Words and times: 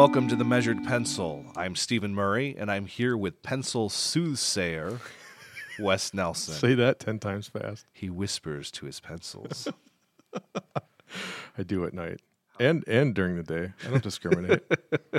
welcome 0.00 0.26
to 0.26 0.34
the 0.34 0.44
Measured 0.44 0.82
Pencil. 0.84 1.44
I'm 1.56 1.76
Stephen 1.76 2.14
Murray, 2.14 2.56
and 2.58 2.70
I'm 2.70 2.86
here 2.86 3.18
with 3.18 3.42
pencil 3.42 3.90
soothsayer 3.90 4.98
Wes 5.78 6.14
Nelson. 6.14 6.54
Say 6.54 6.74
that 6.74 6.98
10 6.98 7.18
times 7.18 7.48
fast. 7.48 7.84
He 7.92 8.08
whispers 8.08 8.70
to 8.70 8.86
his 8.86 8.98
pencils. 8.98 9.68
I 11.58 11.62
do 11.66 11.84
at 11.84 11.92
night 11.92 12.22
and 12.58 12.82
and 12.88 13.14
during 13.14 13.36
the 13.36 13.42
day. 13.42 13.74
I 13.86 13.90
don't 13.90 14.02
discriminate. 14.02 14.62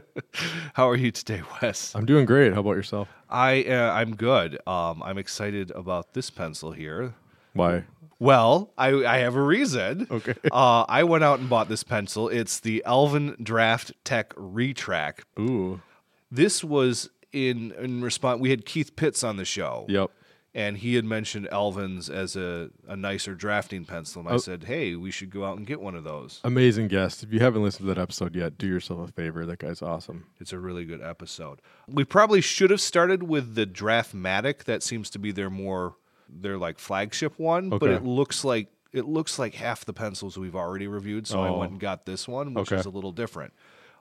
How 0.73 0.89
are 0.89 0.95
you 0.95 1.11
today, 1.11 1.43
Wes? 1.61 1.93
I'm 1.93 2.07
doing 2.07 2.25
great. 2.25 2.51
How 2.55 2.61
about 2.61 2.75
yourself? 2.75 3.07
I 3.29 3.63
uh, 3.65 3.93
I'm 3.93 4.15
good. 4.15 4.57
Um, 4.65 5.03
I'm 5.03 5.19
excited 5.19 5.69
about 5.75 6.15
this 6.15 6.31
pencil 6.31 6.71
here. 6.71 7.13
Why? 7.53 7.83
Well, 8.21 8.71
I 8.77 8.89
I 9.03 9.17
have 9.17 9.35
a 9.35 9.41
reason. 9.41 10.07
Okay. 10.11 10.35
Uh, 10.51 10.85
I 10.87 11.03
went 11.03 11.23
out 11.23 11.39
and 11.39 11.49
bought 11.49 11.69
this 11.69 11.83
pencil. 11.83 12.29
It's 12.29 12.59
the 12.59 12.83
Elvin 12.85 13.35
Draft 13.41 13.93
Tech 14.03 14.29
Retrack. 14.35 15.21
Ooh. 15.39 15.81
This 16.29 16.63
was 16.63 17.09
in 17.33 17.71
in 17.79 18.01
response. 18.03 18.39
We 18.39 18.51
had 18.51 18.63
Keith 18.65 18.95
Pitts 18.95 19.23
on 19.23 19.37
the 19.37 19.45
show. 19.45 19.85
Yep. 19.89 20.11
and 20.53 20.77
he 20.77 20.95
had 20.95 21.05
mentioned 21.05 21.47
Alvin's 21.49 22.09
as 22.09 22.35
a, 22.35 22.69
a 22.85 22.95
nicer 22.97 23.33
drafting 23.33 23.85
pencil. 23.85 24.19
And 24.19 24.29
I 24.29 24.33
Oh. 24.33 24.37
said, 24.37 24.65
hey, 24.65 24.95
we 24.97 25.09
should 25.09 25.29
go 25.29 25.45
out 25.45 25.57
and 25.57 25.65
get 25.65 25.79
one 25.79 25.95
of 25.95 26.03
those. 26.03 26.41
Amazing 26.43 26.89
guest. 26.89 27.23
If 27.23 27.31
you 27.31 27.39
haven't 27.39 27.63
listened 27.63 27.87
to 27.87 27.93
that 27.93 28.01
episode 28.01 28.35
yet, 28.35 28.57
do 28.57 28.67
yourself 28.67 29.07
a 29.09 29.11
favor. 29.13 29.45
That 29.45 29.59
guy's 29.59 29.81
awesome. 29.81 30.25
It's 30.41 30.51
a 30.51 30.59
really 30.59 30.83
good 30.83 31.01
episode. 31.01 31.61
We 31.87 32.03
probably 32.03 32.41
should 32.41 32.69
have 32.69 32.81
started 32.81 33.23
with 33.23 33.55
the 33.55 33.65
Draftmatic. 33.65 34.65
That 34.65 34.83
seems 34.83 35.09
to 35.11 35.19
be 35.19 35.31
their 35.31 35.49
more 35.49 35.95
their 36.31 36.57
like 36.57 36.79
flagship 36.79 37.37
one, 37.37 37.69
but 37.69 37.89
it 37.89 38.03
looks 38.03 38.43
like 38.43 38.67
it 38.93 39.05
looks 39.05 39.39
like 39.39 39.55
half 39.55 39.85
the 39.85 39.93
pencils 39.93 40.37
we've 40.37 40.55
already 40.55 40.87
reviewed. 40.87 41.25
So 41.27 41.41
I 41.41 41.49
Oh. 41.49 41.57
went 41.59 41.71
and 41.71 41.79
got 41.79 42.05
this 42.05 42.27
one, 42.27 42.53
which 42.53 42.71
Okay. 42.71 42.79
is 42.79 42.85
a 42.85 42.89
little 42.89 43.11
different, 43.13 43.53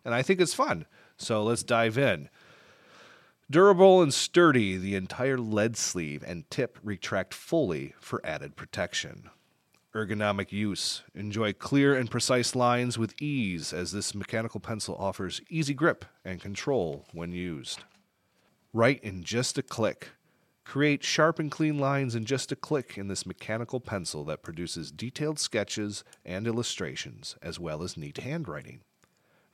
and 0.05 0.14
I 0.14 0.23
think 0.23 0.41
it's 0.41 0.55
fun. 0.55 0.86
So 1.17 1.42
let's 1.45 1.62
dive 1.62 1.97
in. 1.98 2.28
Durable 3.51 4.01
and 4.01 4.14
sturdy, 4.14 4.77
the 4.77 4.95
entire 4.95 5.36
lead 5.39 5.77
sleeve 5.77 6.23
and 6.25 6.48
tip 6.51 6.78
retract 6.84 7.34
fully 7.34 7.95
for 8.01 8.25
added 8.25 8.55
protection. 8.55 9.28
Ergonomic 9.92 10.53
use. 10.53 11.03
Enjoy 11.17 11.53
clear 11.53 11.97
and 11.97 12.08
precise 12.08 12.55
lines 12.55 12.97
with 12.97 13.20
ease 13.20 13.73
as 13.73 13.91
this 13.91 14.14
mechanical 14.14 14.61
pencil 14.61 14.95
offers 14.97 15.41
easy 15.51 15.75
grip 15.75 16.05
and 16.25 16.41
control 16.41 17.06
when 17.12 17.33
used. 17.33 17.83
Write 18.73 19.03
in 19.03 19.25
just 19.25 19.58
a 19.58 19.62
click. 19.64 20.11
Create 20.64 21.03
sharp 21.03 21.39
and 21.39 21.50
clean 21.50 21.78
lines 21.78 22.14
in 22.14 22.25
just 22.25 22.53
a 22.53 22.56
click 22.56 22.97
in 22.97 23.08
this 23.08 23.27
mechanical 23.27 23.80
pencil 23.80 24.25
that 24.25 24.42
produces 24.42 24.92
detailed 24.92 25.39
sketches 25.39 26.05
and 26.25 26.47
illustrations 26.47 27.36
as 27.42 27.58
well 27.58 27.83
as 27.83 27.97
neat 27.97 28.19
handwriting 28.19 28.83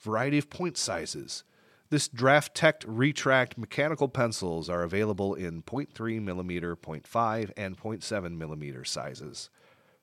variety 0.00 0.38
of 0.38 0.50
point 0.50 0.76
sizes. 0.76 1.44
This 1.90 2.08
Draft-Tec 2.08 2.80
Retrac 2.80 3.56
mechanical 3.56 4.08
pencils 4.08 4.68
are 4.68 4.82
available 4.82 5.34
in 5.34 5.62
0.3 5.62 6.22
millimeter, 6.22 6.74
0.5, 6.74 7.52
and 7.56 7.78
0.7 7.78 8.36
millimeter 8.36 8.84
sizes. 8.84 9.50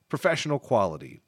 Professional 0.07 0.59
quality. 0.59 1.21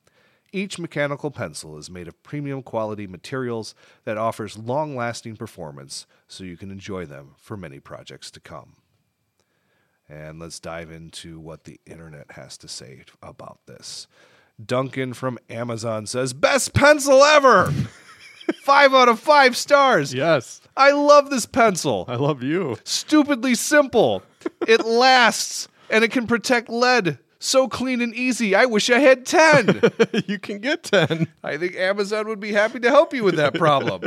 Each 0.53 0.79
mechanical 0.79 1.31
pencil 1.31 1.77
is 1.77 1.89
made 1.89 2.07
of 2.07 2.23
premium 2.23 2.63
quality 2.63 3.07
materials 3.07 3.75
that 4.05 4.17
offers 4.17 4.57
long 4.57 4.95
lasting 4.95 5.35
performance 5.35 6.05
so 6.27 6.45
you 6.45 6.55
can 6.55 6.71
enjoy 6.71 7.05
them 7.05 7.31
for 7.37 7.57
many 7.57 7.79
projects 7.79 8.31
to 8.31 8.39
come. 8.39 8.75
And 10.07 10.39
let's 10.39 10.59
dive 10.59 10.91
into 10.91 11.39
what 11.39 11.63
the 11.63 11.79
internet 11.85 12.31
has 12.31 12.57
to 12.59 12.67
say 12.67 13.03
about 13.23 13.59
this. 13.65 14.07
Duncan 14.63 15.13
from 15.13 15.39
Amazon 15.49 16.05
says, 16.05 16.33
Best 16.33 16.73
pencil 16.73 17.23
ever! 17.23 17.73
five 18.63 18.93
out 18.93 19.09
of 19.09 19.19
five 19.19 19.57
stars. 19.57 20.13
Yes. 20.13 20.61
I 20.77 20.91
love 20.91 21.29
this 21.29 21.45
pencil. 21.45 22.05
I 22.07 22.15
love 22.15 22.43
you. 22.43 22.77
Stupidly 22.83 23.55
simple. 23.55 24.23
It 24.67 24.85
lasts 24.85 25.67
and 25.89 26.03
it 26.03 26.11
can 26.11 26.27
protect 26.27 26.69
lead. 26.69 27.19
So 27.39 27.67
clean 27.67 28.01
and 28.01 28.13
easy. 28.15 28.55
I 28.55 28.65
wish 28.65 28.89
I 28.89 28.99
had 28.99 29.25
10. 29.25 29.81
you 30.27 30.39
can 30.39 30.59
get 30.59 30.83
10. 30.83 31.27
I 31.43 31.57
think 31.57 31.75
Amazon 31.75 32.27
would 32.27 32.39
be 32.39 32.53
happy 32.53 32.79
to 32.79 32.89
help 32.89 33.13
you 33.13 33.23
with 33.23 33.35
that 33.35 33.53
problem. 33.53 34.03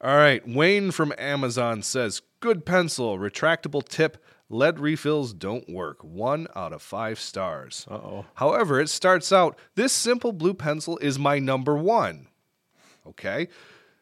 All 0.00 0.16
right. 0.16 0.46
Wayne 0.46 0.90
from 0.90 1.12
Amazon 1.18 1.82
says 1.82 2.22
good 2.40 2.64
pencil, 2.64 3.18
retractable 3.18 3.86
tip, 3.86 4.22
lead 4.50 4.78
refills 4.78 5.32
don't 5.32 5.68
work. 5.70 6.04
One 6.04 6.46
out 6.54 6.74
of 6.74 6.82
five 6.82 7.18
stars. 7.18 7.86
Uh 7.90 7.94
oh. 7.94 8.26
However, 8.34 8.80
it 8.80 8.90
starts 8.90 9.32
out 9.32 9.58
this 9.76 9.92
simple 9.92 10.32
blue 10.32 10.52
pencil 10.52 10.98
is 10.98 11.18
my 11.18 11.38
number 11.38 11.76
one. 11.76 12.26
Okay. 13.06 13.48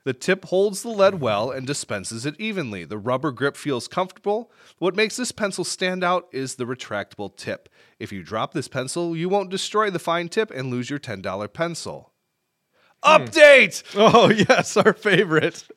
The 0.05 0.15
tip 0.15 0.47
holds 0.47 0.83
the 0.83 0.89
lead 0.89 1.21
well 1.21 1.51
and 1.51 1.67
dispenses 1.67 2.25
it 2.25 2.35
evenly. 2.41 2.85
The 2.85 2.97
rubber 2.97 3.31
grip 3.31 3.57
feels 3.57 3.87
comfortable. 3.87 4.51
What 4.79 4.97
makes 4.97 5.17
this 5.17 5.33
pencil 5.33 5.65
stand 5.65 6.03
out 6.03 6.29
is 6.33 6.55
the 6.55 6.65
retractable 6.65 7.37
tip. 7.37 7.69
If 7.99 8.11
you 8.11 8.23
drop 8.23 8.55
this 8.55 8.69
pencil, 8.69 9.15
you 9.15 9.29
won't 9.29 9.51
destroy 9.51 9.91
the 9.91 9.99
fine 9.99 10.31
tip 10.31 10.51
and 10.51 10.71
lose 10.71 10.89
your 10.89 10.99
$10 10.99 11.53
pencil. 11.53 12.13
Update! 13.05 13.83
Oh, 13.95 14.31
yes. 14.49 14.77
Our 14.77 14.93
favorite. 14.93 15.69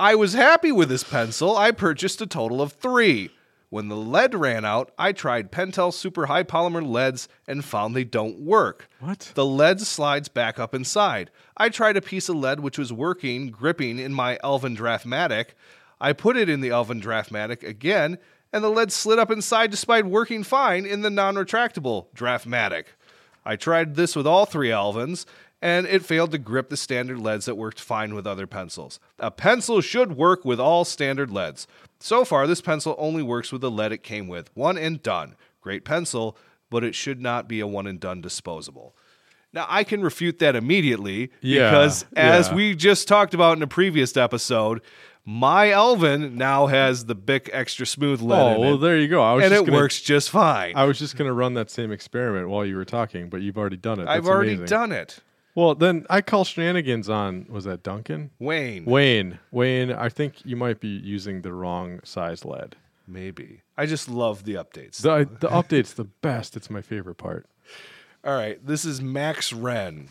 I 0.00 0.14
was 0.14 0.32
happy 0.32 0.72
with 0.72 0.88
this 0.88 1.04
pencil. 1.04 1.58
I 1.58 1.72
purchased 1.72 2.22
a 2.22 2.26
total 2.26 2.62
of 2.62 2.72
three. 2.72 3.28
When 3.68 3.88
the 3.88 3.98
lead 3.98 4.34
ran 4.34 4.64
out, 4.64 4.92
I 4.98 5.12
tried 5.12 5.52
Pentel 5.52 5.92
Super 5.92 6.24
High 6.24 6.42
Polymer 6.42 6.90
leads 6.90 7.28
and 7.46 7.62
found 7.62 7.94
they 7.94 8.04
don't 8.04 8.40
work. 8.40 8.88
What? 9.00 9.30
The 9.34 9.44
lead 9.44 9.78
slides 9.78 10.30
back 10.30 10.58
up 10.58 10.74
inside. 10.74 11.30
I 11.54 11.68
tried 11.68 11.98
a 11.98 12.00
piece 12.00 12.30
of 12.30 12.36
lead 12.36 12.60
which 12.60 12.78
was 12.78 12.94
working, 12.94 13.50
gripping 13.50 13.98
in 13.98 14.14
my 14.14 14.38
Alvin 14.42 14.74
Draftmatic. 14.74 15.48
I 16.00 16.14
put 16.14 16.38
it 16.38 16.48
in 16.48 16.62
the 16.62 16.70
Alvin 16.70 17.02
Draftmatic 17.02 17.62
again, 17.62 18.16
and 18.54 18.64
the 18.64 18.70
lead 18.70 18.92
slid 18.92 19.18
up 19.18 19.30
inside 19.30 19.70
despite 19.70 20.06
working 20.06 20.44
fine 20.44 20.86
in 20.86 21.02
the 21.02 21.10
non 21.10 21.34
retractable 21.34 22.06
Draftmatic. 22.16 22.84
I 23.44 23.56
tried 23.56 23.96
this 23.96 24.16
with 24.16 24.26
all 24.26 24.46
three 24.46 24.70
Alvins, 24.70 25.26
and 25.62 25.86
it 25.86 26.04
failed 26.04 26.30
to 26.32 26.38
grip 26.38 26.68
the 26.70 26.76
standard 26.76 27.18
leads 27.18 27.44
that 27.46 27.56
worked 27.56 27.80
fine 27.80 28.14
with 28.14 28.26
other 28.26 28.46
pencils. 28.46 28.98
A 29.18 29.30
pencil 29.30 29.80
should 29.80 30.16
work 30.16 30.44
with 30.44 30.58
all 30.60 30.84
standard 30.84 31.30
leads. 31.30 31.66
So 31.98 32.24
far, 32.24 32.46
this 32.46 32.60
pencil 32.62 32.94
only 32.98 33.22
works 33.22 33.52
with 33.52 33.60
the 33.60 33.70
lead 33.70 33.92
it 33.92 34.02
came 34.02 34.26
with. 34.26 34.50
One 34.56 34.78
and 34.78 35.02
done. 35.02 35.36
Great 35.60 35.84
pencil, 35.84 36.36
but 36.70 36.82
it 36.84 36.94
should 36.94 37.20
not 37.20 37.46
be 37.48 37.60
a 37.60 37.66
one 37.66 37.86
and 37.86 38.00
done 38.00 38.20
disposable. 38.20 38.96
Now, 39.52 39.66
I 39.68 39.82
can 39.84 40.00
refute 40.00 40.38
that 40.38 40.54
immediately 40.54 41.30
Yeah, 41.40 41.70
because, 41.70 42.06
as 42.14 42.48
yeah. 42.48 42.54
we 42.54 42.74
just 42.76 43.08
talked 43.08 43.34
about 43.34 43.56
in 43.56 43.62
a 43.62 43.66
previous 43.66 44.16
episode, 44.16 44.80
my 45.24 45.72
Alvin 45.72 46.36
now 46.36 46.66
has 46.68 47.04
the 47.06 47.16
Bic 47.16 47.50
Extra 47.52 47.84
Smooth 47.84 48.22
lead 48.22 48.56
Oh, 48.56 48.60
well, 48.60 48.78
there 48.78 48.96
you 48.96 49.08
go. 49.08 49.20
I 49.22 49.34
was 49.34 49.44
and 49.44 49.52
just 49.52 49.62
it 49.62 49.66
gonna, 49.66 49.78
works 49.78 50.00
just 50.00 50.30
fine. 50.30 50.74
I 50.76 50.84
was 50.84 50.98
just 50.98 51.16
going 51.16 51.26
to 51.26 51.32
run 51.32 51.54
that 51.54 51.68
same 51.68 51.90
experiment 51.92 52.48
while 52.48 52.64
you 52.64 52.76
were 52.76 52.84
talking, 52.84 53.28
but 53.28 53.42
you've 53.42 53.58
already 53.58 53.76
done 53.76 53.98
it. 54.00 54.08
I've 54.08 54.26
already 54.26 54.52
amazing. 54.52 54.66
done 54.66 54.92
it. 54.92 55.18
Well, 55.54 55.74
then 55.74 56.06
I 56.08 56.20
call 56.20 56.44
shenanigans 56.44 57.08
on, 57.08 57.46
was 57.48 57.64
that 57.64 57.82
Duncan? 57.82 58.30
Wayne, 58.38 58.84
Wayne. 58.84 59.38
Wayne, 59.50 59.92
I 59.92 60.08
think 60.08 60.44
you 60.44 60.56
might 60.56 60.80
be 60.80 60.88
using 60.88 61.42
the 61.42 61.52
wrong 61.52 62.00
size 62.04 62.44
lead. 62.44 62.76
maybe. 63.06 63.62
I 63.76 63.86
just 63.86 64.08
love 64.08 64.44
the 64.44 64.54
updates. 64.54 64.98
The, 65.02 65.28
the 65.40 65.48
update's 65.48 65.94
the 65.94 66.04
best. 66.04 66.56
It's 66.56 66.70
my 66.70 66.82
favorite 66.82 67.16
part. 67.16 67.46
All 68.24 68.34
right, 68.34 68.64
this 68.64 68.84
is 68.84 69.00
Max 69.00 69.52
Ren. 69.52 70.08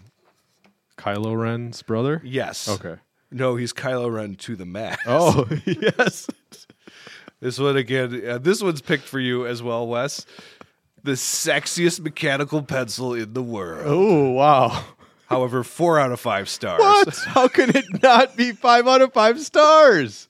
Kylo 0.97 1.39
Ren's 1.39 1.81
brother? 1.83 2.21
Yes. 2.25 2.67
Okay. 2.67 2.95
No, 3.31 3.55
he's 3.55 3.71
Kylo 3.71 4.11
Ren 4.13 4.35
to 4.35 4.55
the 4.55 4.65
max. 4.65 5.01
Oh, 5.05 5.47
yes. 5.65 6.27
This 7.39 7.57
one 7.59 7.77
again. 7.77 8.21
Uh, 8.27 8.37
this 8.39 8.61
one's 8.61 8.81
picked 8.81 9.05
for 9.05 9.19
you 9.19 9.45
as 9.45 9.63
well, 9.63 9.87
Wes. 9.87 10.25
The 11.03 11.13
sexiest 11.13 12.01
mechanical 12.01 12.61
pencil 12.63 13.13
in 13.13 13.33
the 13.33 13.43
world. 13.43 13.83
Oh, 13.85 14.31
wow. 14.31 14.83
However, 15.29 15.63
four 15.63 15.99
out 15.99 16.11
of 16.11 16.19
five 16.19 16.49
stars. 16.49 16.79
What? 16.81 17.15
How 17.27 17.47
can 17.47 17.69
it 17.69 18.01
not 18.01 18.35
be 18.35 18.51
five 18.51 18.87
out 18.87 19.01
of 19.01 19.13
five 19.13 19.39
stars? 19.39 20.27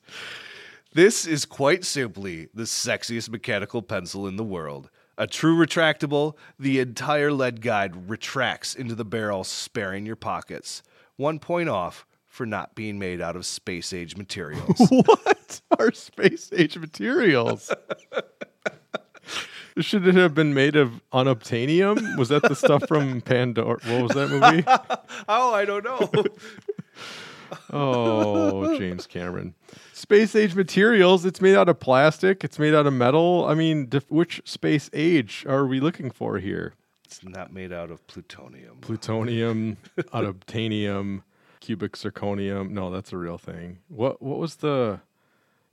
This 0.92 1.26
is 1.26 1.46
quite 1.46 1.84
simply 1.86 2.48
the 2.52 2.64
sexiest 2.64 3.30
mechanical 3.30 3.80
pencil 3.80 4.26
in 4.26 4.36
the 4.36 4.44
world. 4.44 4.90
A 5.16 5.26
true 5.26 5.56
retractable, 5.56 6.34
the 6.58 6.80
entire 6.80 7.32
lead 7.32 7.62
guide 7.62 8.10
retracts 8.10 8.74
into 8.74 8.94
the 8.94 9.04
barrel, 9.04 9.42
sparing 9.42 10.04
your 10.04 10.16
pockets. 10.16 10.82
One 11.16 11.38
point 11.38 11.70
off 11.70 12.06
for 12.26 12.44
not 12.44 12.74
being 12.74 12.98
made 12.98 13.20
out 13.20 13.36
of 13.36 13.46
space 13.46 13.92
age 13.92 14.16
materials. 14.16 14.80
What 14.90 15.60
are 15.78 15.92
space 15.92 16.50
age 16.52 16.76
materials? 16.76 17.72
Should 19.80 20.06
it 20.06 20.14
have 20.14 20.34
been 20.34 20.54
made 20.54 20.76
of 20.76 21.00
unobtainium? 21.12 22.16
Was 22.16 22.28
that 22.28 22.42
the 22.42 22.54
stuff 22.54 22.86
from 22.88 23.20
Pandora? 23.22 23.78
What 23.86 24.02
was 24.02 24.12
that 24.12 24.28
movie? 24.30 24.64
oh, 25.28 25.54
I 25.54 25.64
don't 25.64 25.84
know. 25.84 26.10
Oh, 27.72 28.78
James 28.78 29.06
Cameron. 29.08 29.54
Space 29.92 30.36
age 30.36 30.54
materials. 30.54 31.24
It's 31.24 31.40
made 31.40 31.56
out 31.56 31.68
of 31.68 31.80
plastic. 31.80 32.44
It's 32.44 32.60
made 32.60 32.74
out 32.74 32.86
of 32.86 32.92
metal. 32.92 33.44
I 33.48 33.54
mean, 33.54 33.86
dif- 33.86 34.08
which 34.10 34.40
space 34.44 34.88
age 34.92 35.44
are 35.48 35.66
we 35.66 35.80
looking 35.80 36.10
for 36.10 36.38
here? 36.38 36.74
it's 37.04 37.24
not 37.24 37.52
made 37.52 37.72
out 37.72 37.90
of 37.90 38.06
plutonium. 38.06 38.78
Plutonium, 38.82 39.78
unobtainium. 40.12 41.22
cubic 41.58 41.96
zirconium. 41.96 42.70
No, 42.70 42.88
that's 42.90 43.12
a 43.12 43.16
real 43.16 43.36
thing. 43.36 43.78
What 43.88 44.22
what 44.22 44.38
was 44.38 44.56
the? 44.56 45.00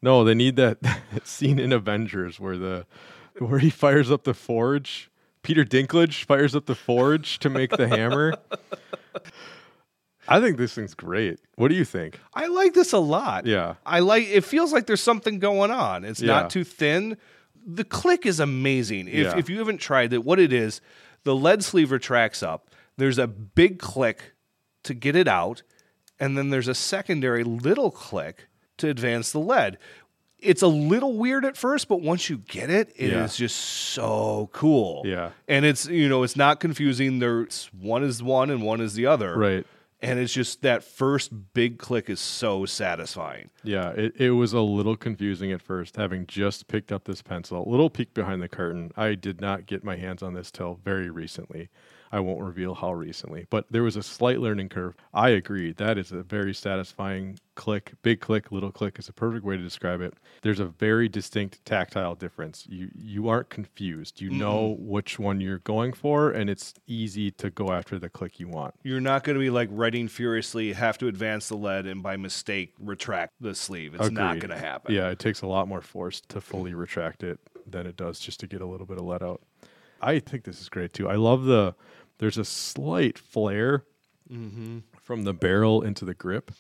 No, 0.02 0.24
they 0.24 0.34
need 0.34 0.56
that, 0.56 0.82
that 0.82 1.28
scene 1.28 1.60
in 1.60 1.72
Avengers 1.72 2.40
where 2.40 2.58
the 2.58 2.88
where 3.46 3.60
he 3.60 3.70
fires 3.70 4.12
up 4.12 4.24
the 4.24 4.34
forge. 4.34 5.10
Peter 5.44 5.64
Dinklage 5.64 6.24
fires 6.26 6.56
up 6.56 6.66
the 6.66 6.76
forge 6.76 7.40
to 7.40 7.50
make 7.50 7.72
the 7.72 7.88
hammer. 7.88 8.34
I 10.28 10.42
think 10.42 10.58
this 10.58 10.74
thing's 10.74 10.94
great. 10.94 11.40
What 11.56 11.70
do 11.70 11.76
you 11.76 11.86
think? 11.86 12.20
I 12.34 12.48
like 12.48 12.74
this 12.74 12.92
a 12.92 12.98
lot. 13.00 13.46
Yeah. 13.46 13.76
I 13.86 14.00
like 14.00 14.28
it 14.28 14.44
feels 14.44 14.74
like 14.74 14.86
there's 14.86 15.02
something 15.02 15.40
going 15.40 15.72
on. 15.72 16.04
It's 16.04 16.22
Yeah. 16.22 16.28
not 16.42 16.50
too 16.50 16.66
thin. 16.66 17.18
The 17.66 17.86
click 17.86 18.26
is 18.26 18.40
amazing. 18.42 19.08
If 19.08 19.14
Yeah. 19.14 19.38
if 19.38 19.50
you 19.50 19.58
haven't 19.60 19.78
tried 19.78 20.12
it, 20.12 20.26
what 20.26 20.40
it 20.40 20.52
is, 20.52 20.82
the 21.24 21.34
lead 21.36 21.64
sleeve 21.64 21.92
retracts 21.92 22.44
up. 22.44 22.70
There's 22.98 23.18
a 23.18 23.28
big 23.28 23.80
click 23.80 24.34
to 24.84 24.94
get 24.94 25.16
it 25.16 25.28
out, 25.30 25.62
and 26.20 26.38
then 26.38 26.50
there's 26.50 26.68
a 26.68 26.76
secondary 26.76 27.44
little 27.46 27.92
click 27.92 28.48
to 28.78 28.90
advance 28.90 29.32
the 29.32 29.40
lead. 29.40 29.78
It's 30.40 30.62
a 30.62 30.68
little 30.68 31.18
weird 31.18 31.46
at 31.46 31.58
first, 31.58 31.88
but 31.88 32.02
once 32.02 32.30
you 32.30 32.38
get 32.38 32.70
it, 32.70 32.90
it 32.96 33.12
is 33.12 33.40
Yeah. 33.40 33.46
just 33.46 33.58
so 33.58 34.50
cool. 34.54 35.02
Yeah. 35.06 35.32
And 35.48 35.66
it's 35.66 35.88
you 35.88 36.08
know, 36.08 36.24
it's 36.24 36.36
not 36.36 36.60
confusing. 36.60 37.20
There's 37.20 37.70
one 37.80 38.04
is 38.04 38.22
one 38.22 38.50
and 38.50 38.62
one 38.62 38.80
is 38.82 38.94
the 38.94 39.06
other. 39.08 39.36
Right. 39.38 39.66
And 40.00 40.20
it's 40.20 40.32
just 40.32 40.62
that 40.62 40.84
first 40.84 41.32
big 41.56 41.80
click 41.80 42.08
is 42.08 42.20
so 42.20 42.66
satisfying. 42.68 43.50
Yeah, 43.64 43.90
it, 43.94 44.14
it 44.22 44.32
was 44.32 44.54
a 44.54 44.62
little 44.62 44.96
confusing 44.96 45.52
at 45.52 45.60
first, 45.60 45.96
having 45.96 46.28
just 46.28 46.68
picked 46.68 46.92
up 46.92 47.06
this 47.06 47.24
pencil. 47.24 47.68
A 47.68 47.70
little 47.70 47.90
peek 47.90 48.14
behind 48.14 48.44
the 48.44 48.48
curtain. 48.48 48.92
I 48.96 49.16
did 49.16 49.42
not 49.42 49.66
get 49.66 49.84
my 49.84 49.96
hands 49.96 50.22
on 50.22 50.36
this 50.36 50.52
till 50.52 50.80
very 50.86 51.10
recently. 51.10 51.70
I 52.12 52.20
won't 52.20 52.42
reveal 52.42 52.74
how 52.74 52.94
recently, 52.94 53.48
but 53.50 53.66
there 53.70 53.84
was 53.84 53.96
a 53.96 54.04
slight 54.04 54.40
learning 54.40 54.70
curve. 54.70 54.96
I 55.14 55.30
agree. 55.30 55.74
That 55.74 55.98
is 55.98 56.12
a 56.12 56.24
very 56.24 56.54
satisfying 56.54 57.40
click. 57.56 57.94
Big 58.02 58.22
click, 58.22 58.52
little 58.52 58.72
click 58.72 58.98
is 59.00 59.10
a 59.10 59.14
perfect 59.14 59.44
way 59.44 59.58
to 59.58 59.64
describe 59.64 60.02
it. 60.02 60.14
There's 60.42 60.60
a 60.60 60.66
very 60.66 61.10
distinct 61.10 61.66
tactile 61.66 62.16
difference. 62.16 62.66
You 62.70 62.90
you 62.96 63.28
aren't 63.28 63.50
confused. 63.50 64.22
You 64.22 64.30
know 64.30 64.78
which 64.80 65.20
one 65.20 65.42
you're 65.42 65.60
going 65.60 65.94
for, 65.94 66.32
and 66.32 66.50
it's 66.50 66.74
easy 66.88 67.32
to 67.32 67.50
go 67.50 67.72
after 67.72 68.00
the 68.00 68.10
click 68.10 68.40
you 68.40 68.48
want. 68.48 68.76
You're 68.84 69.02
not 69.02 69.24
going 69.24 69.36
to 69.36 69.40
be 69.40 69.50
like 69.50 69.70
writing 69.72 70.08
furiously, 70.08 70.74
have 70.74 70.98
to 71.00 71.08
advance 71.08 71.50
the 71.50 71.58
lead, 71.58 71.86
and 71.86 72.02
by 72.02 72.16
mistake 72.18 72.74
retract 72.80 73.34
the 73.42 73.56
sleeve. 73.56 73.96
It's 73.96 74.12
not 74.12 74.40
going 74.40 74.52
to 74.52 74.58
happen. 74.58 74.94
Yeah, 74.94 75.10
it 75.10 75.20
takes 75.20 75.42
a 75.42 75.48
lot 75.48 75.68
more 75.68 75.82
force 75.82 76.22
to 76.30 76.40
fully 76.40 76.74
retract 76.74 77.24
it 77.24 77.40
than 77.70 77.86
it 77.86 77.98
does 77.98 78.20
just 78.20 78.40
to 78.40 78.48
get 78.48 78.62
a 78.62 78.66
little 78.66 78.86
bit 78.86 78.98
of 78.98 79.04
lead 79.04 79.24
out. 79.24 79.42
I 80.02 80.20
think 80.20 80.44
this 80.44 80.62
is 80.62 80.70
great 80.70 80.94
too. 80.94 81.08
I 81.08 81.16
love 81.16 81.46
the 81.46 81.76
there's 82.20 82.38
a 82.38 82.46
slight 82.46 83.18
flare 83.18 83.84
mm-hmm. 84.32 84.80
from 85.02 85.24
the 85.24 85.34
barrel 85.34 85.82
into 85.82 86.06
the 86.06 86.14
grip. 86.14 86.52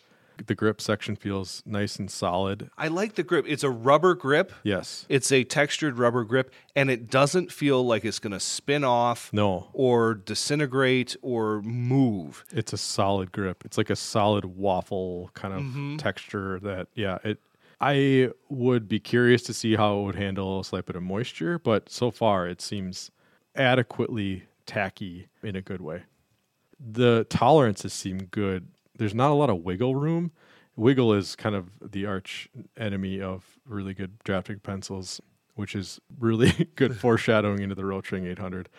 The 0.46 0.54
grip 0.54 0.80
section 0.80 1.16
feels 1.16 1.64
nice 1.66 1.96
and 1.96 2.12
solid. 2.12 2.70
I 2.78 2.90
like 2.90 3.16
the 3.16 3.24
grip. 3.24 3.46
It's 3.48 3.64
a 3.64 3.72
rubber 3.72 4.14
grip. 4.14 4.54
Yes. 4.62 5.08
It's 5.10 5.32
a 5.32 5.44
textured 5.44 5.98
rubber 5.98 6.24
grip, 6.24 6.52
and 6.76 6.92
it 6.92 7.10
doesn't 7.10 7.52
feel 7.52 7.84
like 7.84 8.06
it's 8.06 8.20
going 8.20 8.34
to 8.34 8.40
spin 8.40 8.84
off 8.84 9.32
No, 9.34 9.70
or 9.74 10.14
disintegrate 10.14 11.16
or 11.24 11.64
move. 11.64 12.46
it's 12.52 12.72
a 12.72 12.78
solid 12.78 13.32
grip. 13.32 13.64
It's 13.66 13.80
like 13.80 13.90
a 13.90 13.96
solid 13.96 14.46
waffle 14.46 15.32
kind 15.34 15.56
of 15.56 15.62
mm-hmm. 15.62 15.98
texture 15.98 16.60
that 16.60 16.90
yeah, 16.94 17.18
it 17.24 17.40
I 17.80 18.32
would 18.50 18.88
be 18.88 19.00
curious 19.00 19.44
to 19.44 19.54
see 19.54 19.76
how 19.76 20.00
it 20.00 20.04
would 20.04 20.16
handle 20.16 20.60
a 20.60 20.64
slight 20.64 20.86
bit 20.86 20.96
of 20.96 21.04
moisture, 21.04 21.60
but 21.60 21.90
so 21.90 22.12
far 22.12 22.48
it 22.48 22.62
seems 22.62 23.12
adequately 23.58 24.44
tacky 24.66 25.28
in 25.44 25.56
a 25.56 25.62
good 25.62 25.82
way. 25.82 26.04
The 26.80 27.26
tolerances 27.30 27.94
seem 27.94 28.26
good. 28.26 28.68
There's 28.98 29.16
not 29.16 29.32
a 29.32 29.34
lot 29.34 29.50
of 29.50 29.64
wiggle 29.64 29.96
room. 29.96 30.32
Wiggle 30.76 31.14
is 31.14 31.36
kind 31.36 31.56
of 31.56 31.72
the 31.82 32.06
arch 32.06 32.50
enemy 32.78 33.20
of 33.20 33.58
really 33.66 33.94
good 33.96 34.20
drafting 34.24 34.60
pencils, 34.60 35.20
which 35.56 35.76
is 35.76 36.00
really 36.20 36.70
good 36.76 36.98
foreshadowing 37.00 37.62
into 37.62 37.76
the 37.76 37.84
Rotring 37.84 38.28
800. 38.28 38.70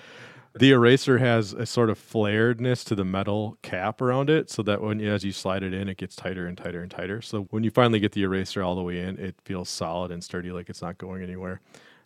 The 0.54 0.70
eraser 0.72 1.18
has 1.18 1.52
a 1.52 1.66
sort 1.66 1.90
of 1.90 1.98
flaredness 1.98 2.84
to 2.86 2.94
the 2.94 3.04
metal 3.04 3.58
cap 3.62 4.00
around 4.00 4.30
it, 4.30 4.50
so 4.50 4.62
that 4.62 4.80
when 4.80 5.00
as 5.00 5.22
you 5.22 5.30
slide 5.30 5.62
it 5.62 5.74
in, 5.74 5.88
it 5.88 5.98
gets 5.98 6.16
tighter 6.16 6.46
and 6.46 6.56
tighter 6.56 6.82
and 6.82 6.90
tighter. 6.90 7.20
So 7.20 7.42
when 7.50 7.64
you 7.64 7.70
finally 7.70 8.00
get 8.00 8.12
the 8.12 8.22
eraser 8.22 8.62
all 8.62 8.74
the 8.74 8.82
way 8.82 9.00
in, 9.00 9.18
it 9.18 9.36
feels 9.44 9.68
solid 9.68 10.10
and 10.10 10.24
sturdy, 10.24 10.50
like 10.50 10.68
it's 10.68 10.82
not 10.82 10.98
going 10.98 11.22
anywhere. 11.22 11.60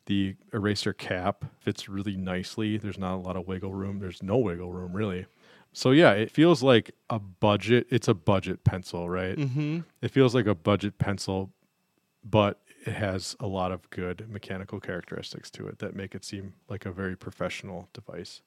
The 0.06 0.36
eraser 0.52 0.92
cap 0.92 1.44
fits 1.60 1.88
really 1.88 2.16
nicely. 2.16 2.76
There's 2.76 2.98
not 2.98 3.14
a 3.14 3.16
lot 3.16 3.36
of 3.36 3.46
wiggle 3.46 3.72
room. 3.72 4.00
There's 4.00 4.22
no 4.22 4.36
wiggle 4.36 4.72
room 4.72 4.92
really. 4.92 5.26
So 5.72 5.90
yeah, 5.90 6.12
it 6.12 6.30
feels 6.30 6.62
like 6.62 6.92
a 7.08 7.18
budget. 7.18 7.86
It's 7.90 8.08
a 8.08 8.14
budget 8.14 8.64
pencil, 8.64 9.08
right? 9.08 9.36
Mm-hmm. 9.36 9.80
It 10.02 10.10
feels 10.10 10.34
like 10.34 10.46
a 10.46 10.54
budget 10.54 10.98
pencil, 10.98 11.50
but 12.22 12.60
it 12.84 12.94
has 12.94 13.36
a 13.40 13.46
lot 13.46 13.72
of 13.72 13.88
good 13.90 14.28
mechanical 14.28 14.80
characteristics 14.80 15.50
to 15.52 15.66
it 15.66 15.78
that 15.78 15.94
make 15.94 16.14
it 16.14 16.24
seem 16.24 16.54
like 16.68 16.84
a 16.84 16.90
very 16.92 17.16
professional 17.16 17.88
device. 17.92 18.42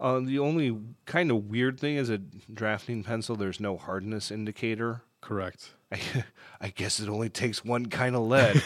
Uh, 0.00 0.20
the 0.20 0.38
only 0.38 0.76
kind 1.04 1.30
of 1.30 1.48
weird 1.48 1.78
thing 1.78 1.96
is 1.96 2.10
a 2.10 2.18
drafting 2.18 3.02
pencil, 3.02 3.36
there's 3.36 3.60
no 3.60 3.76
hardness 3.76 4.30
indicator. 4.30 5.02
Correct. 5.20 5.70
I, 5.92 6.00
I 6.60 6.68
guess 6.68 7.00
it 7.00 7.08
only 7.08 7.28
takes 7.28 7.64
one 7.64 7.86
kind 7.86 8.16
of 8.16 8.22
lead. 8.22 8.62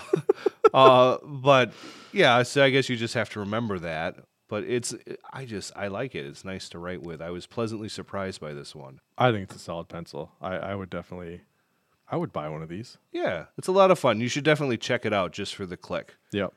uh, 0.74 1.18
but 1.24 1.72
yeah, 2.12 2.42
so 2.42 2.62
I 2.62 2.70
guess 2.70 2.88
you 2.88 2.96
just 2.96 3.14
have 3.14 3.30
to 3.30 3.40
remember 3.40 3.78
that. 3.80 4.16
But 4.48 4.64
it's, 4.64 4.92
I 5.32 5.44
just, 5.44 5.70
I 5.76 5.86
like 5.86 6.16
it. 6.16 6.26
It's 6.26 6.44
nice 6.44 6.68
to 6.70 6.80
write 6.80 7.02
with. 7.02 7.22
I 7.22 7.30
was 7.30 7.46
pleasantly 7.46 7.88
surprised 7.88 8.40
by 8.40 8.52
this 8.52 8.74
one. 8.74 8.98
I 9.16 9.30
think 9.30 9.44
it's 9.44 9.54
a 9.54 9.60
solid 9.60 9.88
pencil. 9.88 10.32
I, 10.42 10.56
I 10.56 10.74
would 10.74 10.90
definitely, 10.90 11.42
I 12.10 12.16
would 12.16 12.32
buy 12.32 12.48
one 12.48 12.60
of 12.60 12.68
these. 12.68 12.98
Yeah, 13.12 13.44
it's 13.56 13.68
a 13.68 13.72
lot 13.72 13.92
of 13.92 13.98
fun. 14.00 14.20
You 14.20 14.26
should 14.26 14.42
definitely 14.42 14.76
check 14.76 15.06
it 15.06 15.12
out 15.12 15.30
just 15.30 15.54
for 15.54 15.66
the 15.66 15.76
click. 15.76 16.16
Yep. 16.32 16.52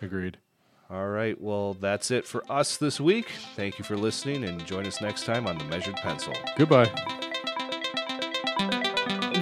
Agreed. 0.00 0.38
All 0.88 1.08
right, 1.08 1.38
well, 1.38 1.74
that's 1.74 2.10
it 2.10 2.26
for 2.26 2.50
us 2.50 2.78
this 2.78 2.98
week. 2.98 3.26
Thank 3.56 3.78
you 3.78 3.84
for 3.84 3.96
listening 3.96 4.44
and 4.44 4.64
join 4.64 4.86
us 4.86 5.02
next 5.02 5.24
time 5.24 5.46
on 5.46 5.58
The 5.58 5.64
Measured 5.64 5.96
Pencil. 5.96 6.32
Goodbye. 6.56 6.90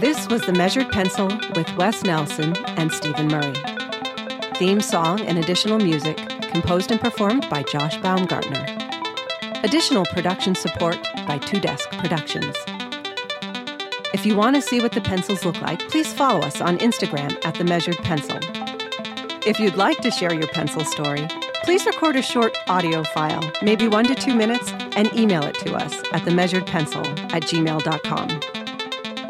This 0.01 0.29
was 0.29 0.43
The 0.43 0.53
Measured 0.53 0.91
Pencil 0.91 1.29
with 1.55 1.73
Wes 1.77 2.03
Nelson 2.03 2.57
and 2.67 2.93
Stephen 2.93 3.29
Murray. 3.29 3.72
Theme 4.57 4.81
song 4.81 5.21
and 5.23 5.39
additional 5.39 5.79
music 5.79 6.17
composed 6.53 6.91
and 6.91 7.01
performed 7.01 7.49
by 7.49 7.63
Josh 7.63 7.97
Baumgartner. 7.99 8.67
Additional 9.65 10.05
production 10.07 10.55
support 10.55 10.99
by 11.27 11.39
Two 11.39 11.59
Desk 11.59 11.89
Productions. 11.93 12.55
If 14.13 14.27
you 14.27 14.37
want 14.37 14.57
to 14.57 14.63
see 14.63 14.81
what 14.81 14.93
the 14.93 15.01
pencils 15.01 15.45
look 15.45 15.61
like, 15.63 15.89
please 15.89 16.13
follow 16.13 16.41
us 16.41 16.61
on 16.61 16.79
Instagram 16.79 17.37
at 17.45 17.55
The 17.55 17.65
Measured 17.65 17.97
Pencil. 17.99 18.39
If 19.47 19.59
you'd 19.59 19.77
like 19.77 19.99
to 19.99 20.11
share 20.11 20.35
your 20.35 20.49
pencil 20.49 20.85
story, 20.85 21.27
please 21.65 21.87
record 21.87 22.17
a 22.17 22.23
short 22.23 22.57
audio 22.69 23.03
file, 23.05 23.43
maybe 23.63 23.89
one 23.89 24.05
to 24.07 24.15
two 24.15 24.35
minutes, 24.35 24.71
and 24.97 25.13
email 25.15 25.45
it 25.45 25.55
to 25.61 25.75
us 25.75 25.95
at 26.13 26.23
themeasuredpencil 26.23 27.33
at 27.33 27.43
gmail.com. 27.45 28.29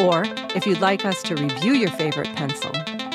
Or 0.01 0.25
if 0.57 0.67
you'd 0.67 0.81
like 0.81 1.05
us 1.05 1.23
to 1.23 1.37
review 1.37 1.75
your 1.75 1.91
favorite 1.91 2.35
pencil, 2.35 2.73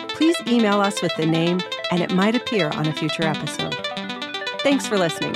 please 0.09 0.37
email 0.47 0.79
us 0.79 1.01
with 1.01 1.15
the 1.17 1.25
name 1.25 1.59
and 1.91 2.01
it 2.01 2.13
might 2.13 2.35
appear 2.35 2.69
on 2.69 2.87
a 2.87 2.93
future 2.93 3.23
episode. 3.23 3.75
Thanks 4.63 4.87
for 4.87 4.97
listening. 4.97 5.35